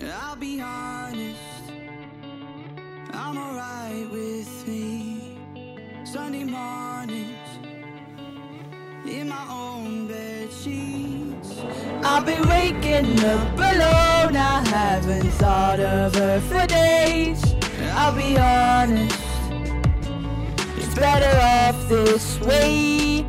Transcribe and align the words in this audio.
I'll 0.00 0.36
be 0.36 0.60
honest, 0.60 1.40
I'm 3.12 3.36
alright 3.36 4.08
with 4.12 4.68
me. 4.68 5.38
Sunday 6.04 6.44
mornings, 6.44 7.48
in 9.04 9.28
my 9.28 9.46
own 9.50 10.06
bed 10.06 10.52
sheets. 10.52 11.60
I've 12.04 12.24
been 12.24 12.48
waking 12.48 13.18
up 13.24 13.54
alone, 13.54 14.36
I 14.36 14.62
haven't 14.68 15.30
thought 15.32 15.80
of 15.80 16.14
her 16.14 16.40
for 16.42 16.66
days. 16.68 17.42
I'll 17.92 18.14
be 18.14 18.38
honest, 18.38 19.18
it's 20.76 20.94
better 20.94 21.40
off 21.40 21.88
this 21.88 22.38
way. 22.40 23.26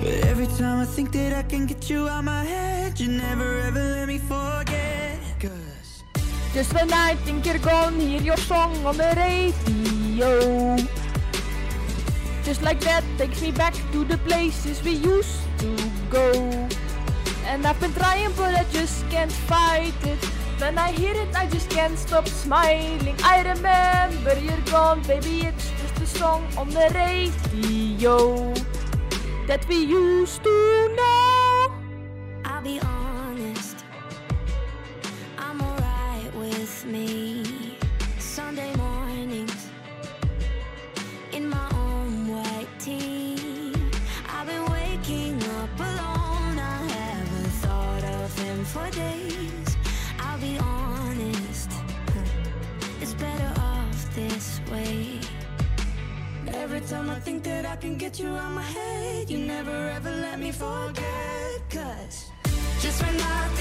But 0.00 0.14
every 0.24 0.46
time 0.46 0.80
I 0.80 0.86
think 0.86 1.12
that 1.12 1.34
I 1.34 1.42
can 1.42 1.66
get 1.66 1.90
you 1.90 2.08
out 2.08 2.24
my 2.24 2.44
head, 2.44 2.98
you 2.98 3.08
never 3.08 3.60
ever 3.60 3.78
let 3.78 4.08
me 4.08 4.18
forget. 4.18 5.20
Cause 5.38 5.71
just 6.54 6.74
when 6.74 6.92
I 6.92 7.14
think 7.24 7.46
you're 7.46 7.58
gone, 7.58 7.98
hear 7.98 8.20
your 8.20 8.36
song 8.36 8.76
on 8.84 8.98
the 8.98 9.14
radio. 9.16 10.76
Just 12.44 12.60
like 12.60 12.78
that 12.80 13.02
takes 13.16 13.40
me 13.40 13.52
back 13.52 13.72
to 13.92 14.04
the 14.04 14.18
places 14.18 14.82
we 14.82 14.92
used 14.92 15.40
to 15.58 15.74
go. 16.10 16.30
And 17.46 17.66
I've 17.66 17.80
been 17.80 17.94
trying, 17.94 18.32
but 18.36 18.54
I 18.54 18.64
just 18.70 19.08
can't 19.08 19.32
fight 19.32 19.94
it. 20.04 20.22
When 20.60 20.76
I 20.76 20.92
hear 20.92 21.14
it, 21.14 21.34
I 21.34 21.46
just 21.46 21.70
can't 21.70 21.98
stop 21.98 22.28
smiling. 22.28 23.16
I 23.24 23.42
remember 23.42 24.38
you're 24.38 24.66
gone, 24.70 25.00
baby. 25.04 25.46
It's 25.46 25.70
just 25.80 26.02
a 26.02 26.06
song 26.18 26.46
on 26.58 26.68
the 26.68 26.92
radio 26.94 28.52
that 29.46 29.66
we 29.68 29.76
used 29.76 30.44
to 30.44 30.94
know. 30.96 31.31
For 48.72 48.90
days. 48.90 49.76
I'll 50.18 50.40
be 50.40 50.56
honest, 50.58 51.70
it's 53.02 53.12
better 53.14 53.52
off 53.60 54.14
this 54.14 54.60
way. 54.72 55.20
every 56.46 56.80
time 56.80 57.10
I 57.10 57.18
think 57.20 57.42
that 57.44 57.66
I 57.66 57.76
can 57.76 57.98
get 57.98 58.18
you 58.18 58.28
out 58.28 58.52
my 58.52 58.62
head, 58.62 59.30
you 59.30 59.38
never 59.38 59.78
ever 59.96 60.10
let 60.10 60.38
me 60.38 60.52
forget. 60.52 61.54
Cause 61.68 62.30
just 62.80 63.02
when 63.02 63.20
I 63.20 63.51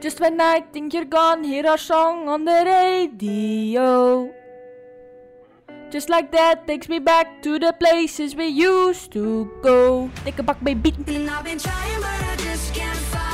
Just 0.00 0.18
when 0.18 0.40
I 0.40 0.60
think 0.72 0.94
you're 0.94 1.04
gone, 1.04 1.44
hear 1.44 1.66
our 1.66 1.76
song 1.76 2.26
on 2.26 2.46
the 2.46 2.64
radio. 2.64 4.32
Just 5.90 6.08
like 6.08 6.32
that 6.32 6.66
takes 6.66 6.88
me 6.88 6.98
back 6.98 7.42
to 7.42 7.58
the 7.58 7.74
places 7.74 8.34
we 8.34 8.46
used 8.46 9.12
to 9.12 9.50
go. 9.62 10.10
Take 10.24 10.38
a 10.38 10.42
back, 10.42 10.64
baby. 10.64 10.94
And 11.06 11.28
I've 11.28 11.44
been 11.44 11.58
trying, 11.58 12.00
but 12.00 12.08
I 12.08 13.29